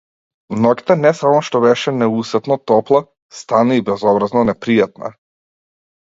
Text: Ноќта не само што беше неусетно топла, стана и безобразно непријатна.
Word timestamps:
Ноќта 0.65 0.93
не 1.01 1.09
само 1.17 1.41
што 1.49 1.59
беше 1.65 1.91
неусетно 1.97 2.57
топла, 2.71 3.01
стана 3.41 3.77
и 3.81 3.83
безобразно 3.91 4.45
непријатна. 4.51 5.13